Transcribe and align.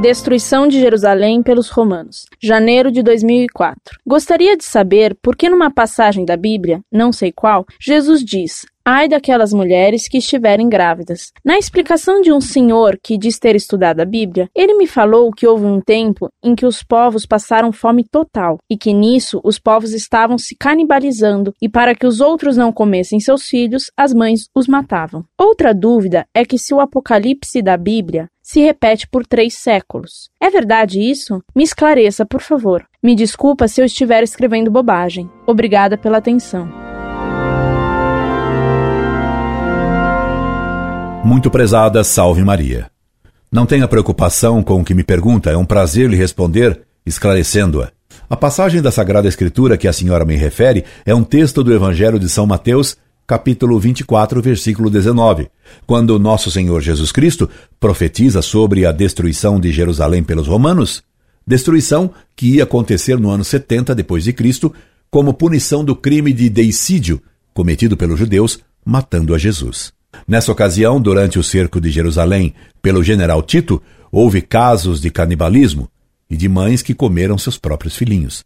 Destruição 0.00 0.66
de 0.66 0.80
Jerusalém 0.80 1.42
pelos 1.42 1.68
romanos. 1.68 2.24
Janeiro 2.42 2.90
de 2.90 3.02
2004. 3.02 3.98
Gostaria 4.06 4.56
de 4.56 4.64
saber 4.64 5.14
por 5.20 5.36
que 5.36 5.50
numa 5.50 5.70
passagem 5.70 6.24
da 6.24 6.38
Bíblia, 6.38 6.80
não 6.90 7.12
sei 7.12 7.30
qual, 7.30 7.66
Jesus 7.78 8.24
diz: 8.24 8.64
Ai 8.84 9.08
daquelas 9.08 9.52
mulheres 9.52 10.08
que 10.08 10.18
estiverem 10.18 10.68
grávidas. 10.68 11.32
Na 11.44 11.58
explicação 11.58 12.20
de 12.20 12.32
um 12.32 12.40
senhor 12.40 12.98
que 13.02 13.18
diz 13.18 13.38
ter 13.38 13.54
estudado 13.54 14.00
a 14.00 14.04
Bíblia, 14.04 14.48
ele 14.54 14.74
me 14.74 14.86
falou 14.86 15.30
que 15.30 15.46
houve 15.46 15.66
um 15.66 15.80
tempo 15.80 16.28
em 16.42 16.54
que 16.54 16.64
os 16.64 16.82
povos 16.82 17.26
passaram 17.26 17.72
fome 17.72 18.04
total 18.04 18.58
e 18.70 18.76
que 18.76 18.92
nisso 18.92 19.40
os 19.44 19.58
povos 19.58 19.92
estavam 19.92 20.38
se 20.38 20.56
canibalizando 20.56 21.54
e 21.60 21.68
para 21.68 21.94
que 21.94 22.06
os 22.06 22.20
outros 22.20 22.56
não 22.56 22.72
comessem 22.72 23.20
seus 23.20 23.46
filhos, 23.46 23.90
as 23.96 24.14
mães 24.14 24.48
os 24.54 24.66
matavam. 24.66 25.24
Outra 25.38 25.74
dúvida 25.74 26.26
é 26.34 26.44
que 26.44 26.58
se 26.58 26.72
o 26.72 26.80
Apocalipse 26.80 27.60
da 27.60 27.76
Bíblia 27.76 28.28
se 28.42 28.60
repete 28.60 29.06
por 29.06 29.26
três 29.26 29.54
séculos. 29.54 30.28
É 30.40 30.50
verdade 30.50 31.00
isso? 31.00 31.40
Me 31.54 31.62
esclareça, 31.62 32.26
por 32.26 32.40
favor. 32.40 32.84
Me 33.02 33.14
desculpa 33.14 33.68
se 33.68 33.80
eu 33.80 33.84
estiver 33.84 34.22
escrevendo 34.22 34.70
bobagem. 34.70 35.30
Obrigada 35.46 35.96
pela 35.96 36.18
atenção. 36.18 36.79
Muito 41.30 41.48
prezada, 41.48 42.02
salve 42.02 42.42
Maria. 42.42 42.90
Não 43.52 43.64
tenha 43.64 43.86
preocupação 43.86 44.64
com 44.64 44.80
o 44.80 44.84
que 44.84 44.92
me 44.92 45.04
pergunta, 45.04 45.48
é 45.48 45.56
um 45.56 45.64
prazer 45.64 46.10
lhe 46.10 46.16
responder, 46.16 46.80
esclarecendo-a. 47.06 47.92
A 48.28 48.36
passagem 48.36 48.82
da 48.82 48.90
Sagrada 48.90 49.28
Escritura 49.28 49.76
que 49.76 49.86
a 49.86 49.92
senhora 49.92 50.24
me 50.24 50.34
refere 50.34 50.84
é 51.06 51.14
um 51.14 51.22
texto 51.22 51.62
do 51.62 51.72
Evangelho 51.72 52.18
de 52.18 52.28
São 52.28 52.48
Mateus, 52.48 52.96
capítulo 53.28 53.78
24, 53.78 54.42
versículo 54.42 54.90
19, 54.90 55.48
quando 55.86 56.18
nosso 56.18 56.50
Senhor 56.50 56.80
Jesus 56.80 57.12
Cristo 57.12 57.48
profetiza 57.78 58.42
sobre 58.42 58.84
a 58.84 58.90
destruição 58.90 59.60
de 59.60 59.70
Jerusalém 59.70 60.24
pelos 60.24 60.48
romanos, 60.48 61.00
destruição 61.46 62.10
que 62.34 62.56
ia 62.56 62.64
acontecer 62.64 63.20
no 63.20 63.30
ano 63.30 63.44
70 63.44 63.94
depois 63.94 64.24
de 64.24 64.32
Cristo, 64.32 64.74
como 65.08 65.32
punição 65.32 65.84
do 65.84 65.94
crime 65.94 66.32
de 66.32 66.50
deicídio 66.50 67.22
cometido 67.54 67.96
pelos 67.96 68.18
judeus 68.18 68.58
matando 68.84 69.32
a 69.32 69.38
Jesus. 69.38 69.99
Nessa 70.30 70.52
ocasião, 70.52 71.00
durante 71.00 71.40
o 71.40 71.42
cerco 71.42 71.80
de 71.80 71.90
Jerusalém 71.90 72.54
pelo 72.80 73.02
general 73.02 73.42
Tito, 73.42 73.82
houve 74.12 74.40
casos 74.40 75.00
de 75.00 75.10
canibalismo 75.10 75.88
e 76.30 76.36
de 76.36 76.48
mães 76.48 76.82
que 76.82 76.94
comeram 76.94 77.36
seus 77.36 77.58
próprios 77.58 77.96
filhinhos. 77.96 78.44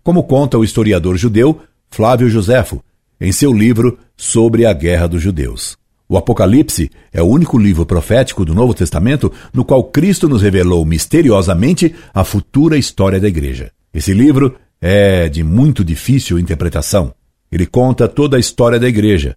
Como 0.00 0.22
conta 0.22 0.56
o 0.56 0.62
historiador 0.62 1.16
judeu 1.16 1.60
Flávio 1.90 2.28
Josefo 2.28 2.80
em 3.20 3.32
seu 3.32 3.52
livro 3.52 3.98
Sobre 4.16 4.64
a 4.64 4.72
Guerra 4.72 5.08
dos 5.08 5.20
Judeus. 5.20 5.76
O 6.08 6.16
Apocalipse 6.16 6.88
é 7.12 7.20
o 7.20 7.26
único 7.26 7.58
livro 7.58 7.84
profético 7.84 8.44
do 8.44 8.54
Novo 8.54 8.72
Testamento 8.72 9.32
no 9.52 9.64
qual 9.64 9.82
Cristo 9.82 10.28
nos 10.28 10.40
revelou 10.40 10.84
misteriosamente 10.84 11.96
a 12.14 12.22
futura 12.22 12.78
história 12.78 13.18
da 13.18 13.26
Igreja. 13.26 13.72
Esse 13.92 14.14
livro 14.14 14.54
é 14.80 15.28
de 15.28 15.42
muito 15.42 15.84
difícil 15.84 16.38
interpretação. 16.38 17.12
Ele 17.50 17.66
conta 17.66 18.06
toda 18.06 18.36
a 18.36 18.40
história 18.40 18.78
da 18.78 18.86
Igreja, 18.86 19.36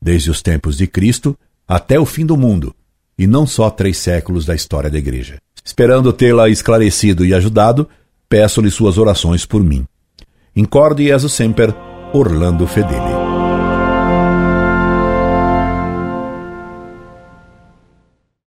desde 0.00 0.30
os 0.30 0.42
tempos 0.42 0.76
de 0.76 0.86
Cristo 0.86 1.36
até 1.66 1.98
o 1.98 2.06
fim 2.06 2.24
do 2.24 2.36
mundo, 2.36 2.74
e 3.18 3.26
não 3.26 3.46
só 3.46 3.68
três 3.68 3.98
séculos 3.98 4.46
da 4.46 4.54
história 4.54 4.90
da 4.90 4.98
Igreja. 4.98 5.38
Esperando 5.64 6.12
tê-la 6.12 6.48
esclarecido 6.48 7.26
e 7.26 7.34
ajudado, 7.34 7.88
peço-lhe 8.28 8.70
suas 8.70 8.96
orações 8.96 9.44
por 9.44 9.62
mim. 9.62 9.86
Incorde 10.56 11.04
Jesus 11.04 11.32
Semper, 11.32 11.74
Orlando 12.12 12.66
Fedeli. 12.66 13.17